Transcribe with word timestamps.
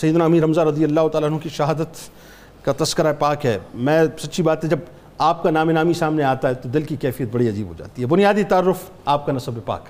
سیدنا 0.00 0.24
امیر 0.24 0.44
حمزہ 0.44 0.60
رضی 0.60 0.84
اللہ 0.84 1.08
تعالیٰ 1.12 1.30
عنہ 1.30 1.38
کی 1.38 1.48
شہادت 1.48 2.64
کا 2.64 2.72
تذکرہ 2.76 3.12
پاک 3.18 3.46
ہے۔ 3.46 3.58
میں 3.74 4.04
سچی 4.18 4.42
بات 4.42 4.64
ہے، 4.64 4.68
جب 4.68 4.78
آپ 5.18 5.42
کا 5.42 5.50
نام 5.50 5.70
نامی 5.70 5.92
سامنے 5.92 6.22
آتا 6.24 6.48
ہے 6.48 6.54
تو 6.54 6.68
دل 6.68 6.82
کی 6.82 6.96
کیفیت 6.96 7.28
بڑی 7.32 7.48
عجیب 7.48 7.68
ہو 7.68 7.74
جاتی 7.78 8.02
ہے۔ 8.02 8.06
بنیادی 8.06 8.44
تعارف 8.48 8.84
آپ 9.04 9.26
کا 9.26 9.32
نصب 9.32 9.58
پاک 9.64 9.88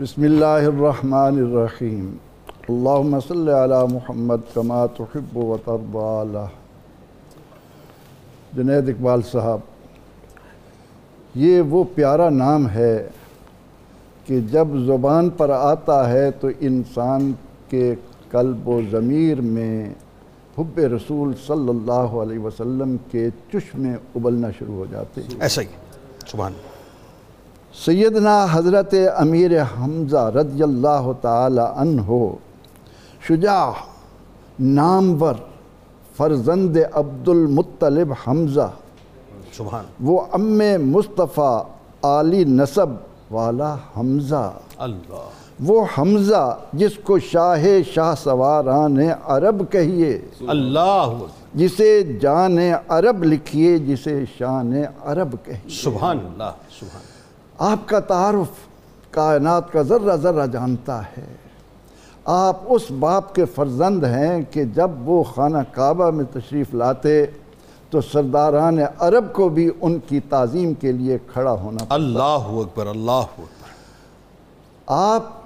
بسم 0.00 0.22
اللہ 0.22 0.44
الرحمن 0.44 1.38
الرحیم۔ 1.38 2.16
اللہم 2.68 3.18
صلی 3.28 3.52
علی 3.64 3.80
محمد 3.92 4.54
کما 4.54 4.84
تحب 4.96 5.36
و 5.36 5.56
ترضى 5.64 6.44
جنید 8.52 8.88
اقبال 8.88 9.20
صاحب، 9.30 9.60
یہ 11.34 11.60
وہ 11.60 11.84
پیارا 11.94 12.28
نام 12.30 12.68
ہے 12.68 13.08
کہ 14.26 14.40
جب 14.52 14.76
زبان 14.86 15.30
پر 15.30 15.50
آتا 15.50 16.08
ہے 16.10 16.30
تو 16.30 16.48
انسان 16.60 17.32
کے 17.70 17.94
قلب 18.30 18.68
و 18.68 18.80
ضمیر 18.90 19.40
میں 19.40 19.94
حب 20.58 20.78
رسول 20.78 21.32
صلی 21.46 21.68
اللہ 21.68 21.92
علیہ 21.92 22.38
وسلم 22.38 22.96
کے 23.10 23.28
چشمے 23.52 23.92
ابلنا 23.92 24.48
شروع 24.58 24.74
ہو 24.74 24.86
جاتے 24.90 25.22
ہیں۔ 25.22 25.28
ایسا 25.40 25.62
ہی۔ 25.62 25.66
سبحان 26.26 26.52
سیدنا 27.84 28.46
حضرت 28.50 28.94
امیر 29.16 29.62
حمزہ 29.62 30.30
رضی 30.34 30.62
اللہ 30.62 31.10
تعالی 31.20 31.62
عنہ 31.76 32.12
شجاع 33.28 33.70
نامور 34.60 35.34
فرزند 36.16 36.76
عبد 36.92 37.28
المطلب 37.28 38.12
حمزہ۔ 38.26 38.70
سبحان 39.52 39.84
وہ 40.00 40.20
ام 40.32 40.62
مصطفیٰ 40.78 41.62
عالی 42.02 42.44
نصب 42.44 42.86
والا 43.30 43.76
حمزہ۔ 43.96 44.52
اللہ۔ 44.78 45.45
وہ 45.64 45.86
حمزہ 45.98 46.58
جس 46.72 46.92
کو 47.04 47.18
شاہ 47.18 47.64
شاہ 47.94 48.14
سواران 48.22 48.96
عرب 49.24 49.62
کہیے 49.70 50.20
اللہ 50.48 51.12
جسے 51.54 52.02
جان 52.02 52.58
عرب 52.88 53.24
لکھیے 53.24 53.78
جسے 53.78 54.24
شان 54.38 54.72
عرب 55.04 55.36
کہیے۔ 55.44 55.68
سبحان 55.70 56.18
اللہ 56.18 56.50
سبحان 56.80 57.02
آپ 57.58 57.88
کا 57.88 58.00
تعارف 58.00 58.48
کائنات 59.10 59.72
کا 59.72 59.82
ذرہ 59.82 60.16
ذرہ 60.16 60.46
جانتا 60.46 61.00
ہے۔ 61.02 61.34
آپ 62.24 62.56
اس 62.68 62.90
باپ 62.90 63.34
کے 63.34 63.44
فرزند 63.44 64.04
ہیں 64.04 64.42
کہ 64.50 64.64
جب 64.64 65.08
وہ 65.08 65.22
خانہ 65.22 65.58
کعبہ 65.72 66.10
میں 66.10 66.24
تشریف 66.32 66.74
لاتے 66.74 67.26
تو 67.90 68.00
سرداران 68.00 68.78
عرب 68.98 69.32
کو 69.32 69.48
بھی 69.48 69.70
ان 69.80 69.98
کی 70.08 70.20
تعظیم 70.20 70.74
کے 70.74 70.92
لیے 70.92 71.18
کھڑا 71.32 71.52
ہونا 71.52 71.84
اللہ 71.88 72.52
اکبر 72.60 72.86
اللہ 72.86 73.10
اکبر۔ 73.10 73.74
آپ 74.86 75.45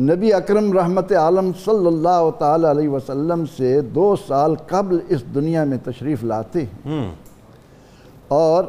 نبی 0.00 0.32
اکرم 0.32 0.72
رحمت 0.72 1.12
عالم 1.12 1.50
صلی 1.64 1.86
اللہ 1.86 2.30
تعالی 2.38 2.70
علیہ 2.70 2.88
وسلم 2.88 3.44
سے 3.56 3.80
دو 3.80 4.16
سال 4.26 4.54
قبل 4.66 4.98
اس 5.08 5.22
دنیا 5.34 5.64
میں 5.64 5.78
تشریف 5.84 6.24
لاتے 6.24 6.62
ہیں۔ 6.62 7.14
اور 8.28 8.64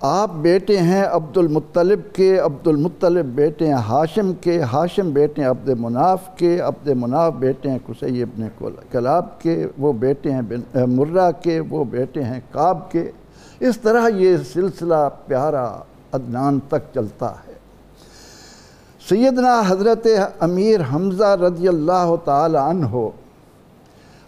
آپ 0.00 0.30
بیٹے 0.34 0.78
ہیں 0.78 1.04
عبد 1.04 1.36
المطلب 1.36 2.00
کے 2.12 2.38
عبد 2.38 2.66
المطلب 2.66 3.24
بیٹے 3.24 3.66
ہیں 3.66 3.74
ہاشم 3.74 4.32
کے 4.40 4.60
ہاشم 4.60 5.10
بیٹے 5.10 5.42
ہیں 5.42 5.48
عبد 5.48 5.68
مناف 5.68 6.36
کے 6.36 6.60
عبد 6.60 6.88
مناف 6.88 7.32
بیٹے 7.32 7.70
ہیں 7.70 7.78
قسی 7.86 8.22
ابن 8.22 8.42
کلاب 8.92 9.40
کے 9.40 9.66
وہ 9.78 9.92
بیٹے 9.92 10.30
ہیں 10.30 10.42
مرہ 10.86 11.30
کے 11.42 11.60
وہ 11.60 11.84
بیٹے 11.84 12.22
ہیں 12.22 12.40
کعب 12.52 12.90
کے۔ 12.90 13.10
اس 13.60 13.80
طرح 13.80 14.08
یہ 14.08 14.36
سلسلہ 14.52 15.08
پیارا 15.26 15.76
عدنان 16.12 16.58
تک 16.68 16.94
چلتا 16.94 17.30
ہے۔ 17.30 17.47
سیدنا 19.08 19.62
حضرت 19.66 20.06
امیر 20.40 20.80
حمزہ 20.92 21.36
رضی 21.40 21.68
اللہ 21.68 22.14
تعالی 22.24 22.56
عنہ 22.56 23.08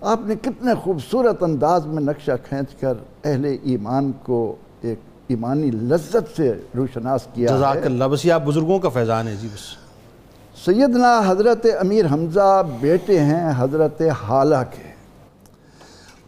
آپ 0.00 0.20
نے 0.24 0.34
کتنے 0.42 0.74
خوبصورت 0.74 1.42
انداز 1.42 1.86
میں 1.86 2.02
نقشہ 2.02 2.32
کھینچ 2.48 2.74
کر 2.80 2.94
اہل 3.24 3.44
ایمان 3.62 4.12
کو 4.22 4.54
ایک 4.82 4.98
ایمانی 5.28 5.70
لذت 5.70 6.36
سے 6.36 6.52
روشناس 6.76 7.26
کیا 7.34 7.56
جزاک 7.56 7.76
اللہ 7.84 8.04
بس 8.04 8.24
یہ 8.24 8.32
آپ 8.32 8.42
بزرگوں 8.42 8.78
کا 8.78 8.88
فیضان 8.88 9.28
ہے 9.28 9.34
جی 9.40 9.48
بس۔ 9.54 9.66
سیدنا 10.64 11.20
حضرت 11.26 11.66
امیر 11.80 12.06
حمزہ 12.06 12.62
بیٹے 12.80 13.18
ہیں 13.18 13.52
حضرت 13.56 14.02
حالہ 14.22 14.62
کے۔ 14.70 14.89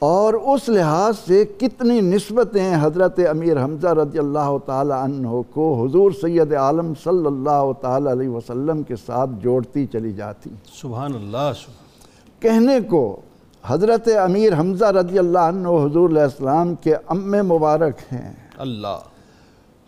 اور 0.04 0.34
اس 0.34 0.68
لحاظ 0.68 1.18
سے 1.18 1.44
کتنی 1.58 2.00
نسبتیں 2.00 2.76
حضرت 2.80 3.20
امیر 3.30 3.64
حمزہ 3.64 3.88
رضی 3.88 4.18
اللہ 4.18 4.56
تعالی 4.66 4.92
عنہ 4.92 5.28
کو 5.50 5.66
حضور 5.84 6.10
سید 6.20 6.52
عالم 6.52 6.92
صلی 7.04 7.26
اللہ 7.26 7.70
تعالی 7.80 8.10
علیہ 8.12 8.28
وسلم 8.28 8.82
کے 8.82 8.96
ساتھ 9.06 9.30
جوڑتی 9.42 9.86
چلی 9.86 10.12
جاتی۔ 10.12 10.50
سبحان 10.80 11.14
اللہ 11.14 11.52
سبحان 11.56 12.40
کہنے 12.40 12.80
کو 12.80 13.20
حضرت 13.64 14.08
امیر 14.22 14.52
حمزہ 14.58 14.84
رضی 14.84 15.18
اللہ 15.18 15.38
عنہ 15.38 15.68
حضور 15.68 16.10
علیہ 16.10 16.22
السلام 16.22 16.74
کے 16.74 16.94
ام 17.06 17.30
مبارک 17.48 18.12
ہیں۔ 18.12 18.32
اللہ۔ 18.58 18.98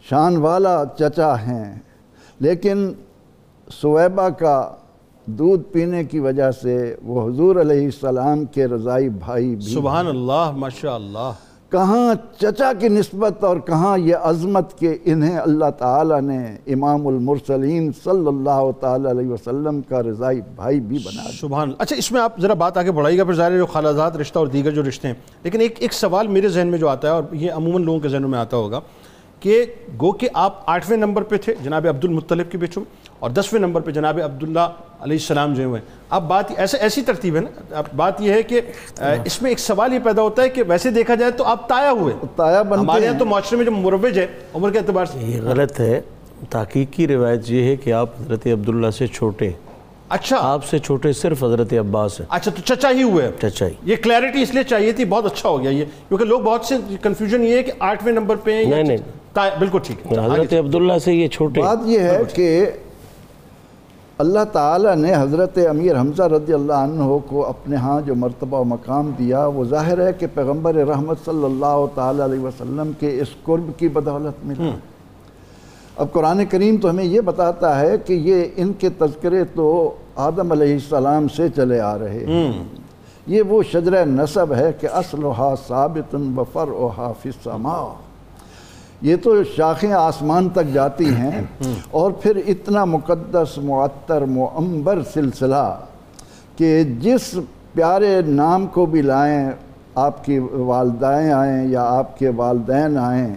شان 0.09 0.37
والا 0.37 0.85
چچا 0.99 1.35
ہیں 1.41 1.75
لیکن 2.41 2.93
سویبہ 3.73 4.29
کا 4.29 4.71
دودھ 5.27 5.63
پینے 5.63 6.05
کی 6.05 6.19
وجہ 6.19 6.51
سے 6.51 6.97
وہ 7.03 7.31
حضور 7.31 7.57
علیہ 7.57 7.85
السلام 7.85 8.45
کے 8.45 8.67
رضائی 8.67 9.09
بھائی 9.09 9.57
بھی 9.57 9.75
سبحان 9.75 10.07
اللہ 10.07 10.51
ماشاء 10.57 10.95
اللہ۔ 10.95 11.33
کہاں 11.69 12.15
چچا 12.39 12.73
کی 12.79 12.89
نسبت 12.89 13.45
اور 13.45 13.57
کہاں 13.57 13.99
یہ 13.99 14.15
عظمت 14.23 14.79
کہ 14.79 14.99
انہیں 15.05 15.39
اللہ 15.39 15.71
تعالیٰ 15.79 16.21
نے 16.21 16.57
امام 16.67 17.07
المرسلین 17.07 17.91
صلی 18.05 18.27
اللہ 18.27 18.71
تعالیٰ 18.81 19.11
علیہ 19.11 19.29
وسلم 19.29 19.81
کا 19.81 20.03
رضائی 20.03 20.41
بھائی 20.57 20.81
بھی 20.81 20.99
بنا 20.99 21.23
سبحان 21.41 21.63
اللہ۔ 21.63 21.77
اچھا 21.79 21.97
اس 21.97 22.13
میں 22.13 22.21
آپ 22.21 22.41
ذرا 22.41 22.55
بات 22.55 22.77
آگے 22.77 22.93
بڑھائی 22.93 23.19
گا 23.19 23.25
پھر 23.25 23.35
ظاہر 23.35 23.53
ہے 23.53 23.57
جو 23.57 23.67
خالازات 23.67 24.17
رشتہ 24.17 24.39
اور 24.39 24.47
دیگر 24.47 24.71
جو 24.71 24.83
رشتے 24.89 25.09
ہیں۔ 25.09 25.15
لیکن 25.43 25.61
ایک 25.61 25.75
ایک 25.79 25.93
سوال 25.93 26.27
میرے 26.27 26.49
ذہن 26.49 26.67
میں 26.67 26.79
جو 26.79 26.89
آتا 26.89 27.09
ہے 27.09 27.13
اور 27.13 27.23
یہ 27.33 27.53
عموماً 27.53 27.85
لوگوں 27.85 28.01
کے 28.01 28.09
ذہنوں 28.09 28.29
میں 28.29 28.39
آتا 28.39 28.57
ہوگا 28.57 28.81
کہ 29.41 29.65
گو 30.01 30.13
کہ 30.13 30.29
آپ 30.35 30.63
آٹھویں 30.67 30.99
نمبر 30.99 31.23
پہ 31.23 31.37
تھے 31.37 31.55
جناب 31.65 31.87
عبد 31.89 32.05
المطلب 32.05 32.51
کے 32.51 32.59
بیچوں۔ 32.59 32.85
اور 33.25 33.31
دسویں 33.31 33.61
نمبر 33.61 33.81
پہ 33.81 33.91
جناب 33.91 34.21
عبداللہ 34.25 34.61
علیہ 35.01 35.17
السلام 35.17 35.55
جو 35.55 35.65
ہوئے 35.65 35.81
اب 36.11 36.29
بات 36.29 36.45
ایسے 36.57 36.77
ایسی 36.77 37.03
ترتیب 37.03 37.37
ہے 37.37 37.41
نا 37.41 37.77
اب 37.77 37.85
بات 37.97 38.21
یہ 38.21 38.33
ہے 38.33 38.43
کہ 38.43 38.61
اس 39.25 39.43
میں 39.43 39.51
ایک 39.51 39.59
سوال 39.59 39.93
یہ 39.93 39.99
پیدا 40.05 40.23
ہوتا 40.23 40.43
ہے 40.43 40.49
کہ 40.49 40.63
ویسے 40.69 40.91
دیکھا 40.91 41.15
جائے 41.15 41.33
تو 41.33 41.45
آپ 41.45 41.69
تایا 41.69 41.91
ہوئے 41.91 42.15
تایا 42.37 42.63
بنتے 42.63 42.81
ہمارے 42.81 43.03
یہاں 43.03 43.13
ہیں۔ 43.13 43.19
تو 43.19 43.25
معاشرے 43.25 43.57
میں 43.57 43.65
جو 43.65 43.71
مروج 43.71 44.19
ہے 44.19 44.27
عمر 44.55 44.71
کے 44.71 44.79
اعتبار 44.79 45.07
سے۔ 45.07 45.19
یہ 45.19 45.41
غلط 45.43 45.81
ہے۔ 45.81 46.01
تحقیقی 46.51 47.09
روایت 47.09 47.51
یہ 47.51 47.63
ہے 47.63 47.77
کہ 47.77 47.93
آپ 47.93 48.11
حضرت 48.21 48.47
عبداللہ 48.47 48.91
سے 48.91 49.07
چھوٹے 49.07 49.51
اچھا۔ 50.09 50.37
آپ 50.41 50.65
سے 50.65 50.79
چھوٹے 50.79 51.13
صرف 51.13 51.45
حضرت 51.45 51.73
عباس 51.73 52.21
ہیں۔ 52.21 52.27
اچھا 52.31 52.51
تو 52.51 52.75
چچا 52.75 52.91
ہی 52.91 53.03
ہوئے 53.03 53.31
چچا 53.41 53.67
ہی 53.67 53.73
یہ 53.85 53.97
کلیئرٹی 53.97 54.43
اس 54.43 54.55
لیے 54.55 54.63
چاہیے 54.63 54.93
تھی 54.93 55.05
بہت 55.05 55.27
اچھا 55.27 55.49
ہو 55.49 55.63
گیا 55.63 55.71
یہ 55.71 55.85
کیونکہ 56.09 56.25
لوگ 56.25 56.41
بہت 56.41 56.65
سے 56.65 56.75
کنفیوژن 57.03 57.43
یہ 57.45 57.57
ہے 57.57 57.63
کہ 57.63 57.73
آٹھویں 57.79 58.13
نمبر 58.13 58.37
پہ 58.37 58.53
ہیں 58.55 58.65
نہیں، 58.65 58.83
نہیں۔ 58.83 58.99
بالکل 59.59 59.79
ٹھیک 59.85 60.13
ہے۔ 60.13 60.25
حضرت 60.25 60.53
عبداللہ 60.53 60.99
سے 61.05 61.15
یہ 61.15 61.29
چھوٹے 61.29 61.61
بات 61.61 61.79
یہ 61.85 62.01
ہے 62.01 62.19
کہ 62.35 62.67
اللہ 64.19 64.45
تعالیٰ 64.53 64.97
نے 64.97 65.15
حضرت 65.15 65.59
امیر 65.71 66.01
حمزہ 66.01 66.23
رضی 66.23 66.53
اللہ 66.53 66.73
عنہ 66.73 67.19
کو 67.29 67.47
اپنے 67.47 67.77
ہاں 67.77 68.01
جو 68.01 68.15
مرتبہ 68.15 68.61
و 68.61 68.65
مقام 68.65 69.11
دیا 69.19 69.47
وہ 69.47 69.65
ظاہر 69.65 70.07
ہے 70.07 70.13
کہ 70.13 70.27
پیغمبر 70.35 70.75
رحمت 70.75 71.17
صلی 71.25 71.45
اللہ 71.45 71.85
تعالیٰ 71.95 72.25
علیہ 72.25 72.41
وسلم 72.41 72.93
کے 73.01 73.21
اس 73.21 73.29
قرب 73.45 73.71
کی 73.77 73.89
بدولت 73.89 74.47
ملا 74.47 74.71
اب 75.97 76.13
قرآن 76.13 76.45
کریم 76.47 76.77
تو 76.77 76.91
ہمیں 76.91 77.05
یہ 77.05 77.21
بتاتا 77.21 77.81
ہے 77.81 77.99
کہ 77.99 78.13
یہ 78.13 78.45
ان 78.57 78.73
کے 78.73 78.89
تذکرے 78.89 79.45
تو 79.45 79.95
آدم 80.17 80.53
علیہ 80.53 80.73
السلام 80.73 81.29
سے 81.29 81.49
چلے 81.57 81.81
آ 81.81 81.99
رہے 81.99 82.25
ہیں۔ 82.27 82.63
یہ 83.27 83.43
وہ 83.43 83.63
شجرہ 83.63 84.05
نصب 84.05 84.53
ہے 84.55 84.73
کہ 84.81 84.89
اصلها 84.93 85.55
ثابت 85.69 86.15
وفرعها 86.37 87.13
فی 87.23 87.29
السماء۔ 87.29 88.14
یہ 89.01 89.17
تو 89.17 89.45
شاخیں 89.57 89.93
آسمان 89.93 90.49
تک 90.49 90.73
جاتی 90.73 91.15
ہیں 91.15 91.43
اور 91.91 92.11
پھر 92.11 92.41
اتنا 92.47 92.85
مقدس 92.85 93.59
معطر 93.59 94.23
معمبر 94.23 94.99
سلسلہ 95.15 95.77
کہ 96.57 96.85
جس 97.01 97.35
پیارے 97.73 98.23
نام 98.27 98.67
کو 98.67 98.87
بھی 98.87 99.03
لائیں 99.03 99.51
آپ 99.95 100.25
کی 100.25 100.39
والدائیں 100.53 101.33
آئیں 101.33 101.69
یا 101.69 101.83
آپ 101.83 102.19
کے 102.19 102.31
والدین 102.37 102.99
آئیں 102.99 103.35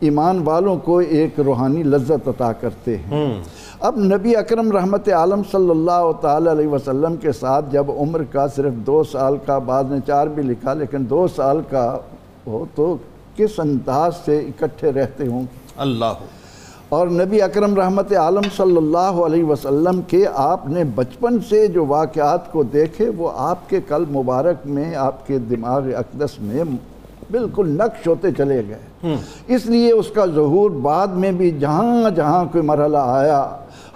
ایمان 0.00 0.38
والوں 0.44 0.76
کو 0.76 0.98
ایک 0.98 1.40
روحانی 1.40 1.82
لذت 1.82 2.28
عطا 2.28 2.52
کرتے 2.52 2.96
ہیں۔ 2.96 3.42
اب 3.80 3.96
نبی 3.96 4.36
اکرم 4.36 4.72
رحمت 4.72 5.08
عالم 5.08 5.42
صلی 5.50 5.70
اللہ 5.70 6.10
تعالی 6.20 6.50
علیہ 6.50 6.66
وسلم 6.66 7.16
کے 7.16 7.32
ساتھ 7.32 7.64
جب 7.70 7.90
عمر 7.90 8.22
کا 8.22 8.48
صرف 8.48 8.72
دو 8.74 9.04
سال 9.04 9.36
کا 9.46 9.58
بعد 9.58 9.84
نے 9.90 9.96
چار 10.06 10.26
بھی 10.26 10.42
لکھا 10.42 10.74
لیکن 10.74 11.10
دو 11.10 11.26
سال 11.36 11.60
کا 11.70 11.98
ہو 12.46 12.64
تو 12.74 12.96
کس 13.36 13.60
انداز 13.60 14.12
سے 14.24 14.38
اکٹھے 14.38 14.92
رہتے 14.92 15.26
ہوں؟ 15.26 15.44
اللہ۔ 15.76 16.12
اور 16.88 17.08
نبی 17.08 17.42
اکرم 17.42 17.74
رحمت 17.74 18.12
عالم 18.12 18.48
صلی 18.56 18.76
اللہ 18.76 19.16
علیہ 19.24 19.44
وسلم 19.44 20.00
کے 20.08 20.24
آپ 20.34 20.68
نے 20.68 20.84
بچپن 20.84 21.38
سے 21.48 21.66
جو 21.66 21.84
واقعات 21.86 22.52
کو 22.52 22.62
دیکھے 22.62 23.08
وہ 23.16 23.30
آپ 23.34 23.68
کے 23.70 23.80
قلب 23.88 24.10
مبارک 24.16 24.66
میں 24.66 24.94
آپ 24.94 25.26
کے 25.26 25.38
دماغ 25.38 25.88
اقدس 25.96 26.38
میں 26.40 26.64
بالکل 27.30 27.68
نقش 27.68 28.06
ہوتے 28.06 28.28
چلے 28.32 28.62
گئے۔ 28.68 29.14
اس 29.46 29.66
لیے 29.66 29.92
اس 29.92 30.10
کا 30.14 30.26
ظہور 30.26 30.70
بعد 30.70 31.06
میں 31.06 31.32
بھی 31.32 31.50
جہاں 31.50 32.10
جہاں 32.10 32.44
کوئی 32.44 32.64
مرحلہ 32.64 32.98
آیا 32.98 33.40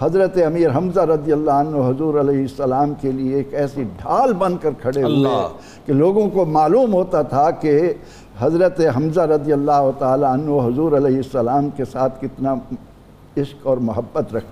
حضرت 0.01 0.37
امیر 0.45 0.75
حمزہ 0.77 0.99
رضی 0.99 1.31
اللہ 1.31 1.51
عنہ 1.51 1.77
حضور 1.77 2.19
علیہ 2.19 2.41
السلام 2.41 2.93
کے 3.01 3.11
لیے 3.11 3.35
ایک 3.35 3.53
ایسی 3.53 3.83
ڈھال 3.97 4.33
بن 4.33 4.57
کر 4.61 4.69
کھڑے 4.81 5.03
ہوئے 5.03 5.47
کہ 5.85 5.93
لوگوں 5.93 6.29
کو 6.29 6.45
معلوم 6.45 6.93
ہوتا 6.93 7.21
تھا 7.21 7.49
کہ 7.51 7.93
حضرت 8.39 8.79
حمزہ 8.95 9.21
رضی 9.21 9.53
اللہ 9.53 9.89
تعالی 9.99 10.25
عنہ 10.25 10.51
حضور 10.65 10.91
علیہ 10.91 11.17
السلام 11.17 11.69
کے 11.69 11.85
ساتھ 11.85 12.21
کتنا 12.21 12.53
عشق 13.37 13.67
اور 13.67 13.77
محبت 13.77 14.33
رکھتے 14.35 14.49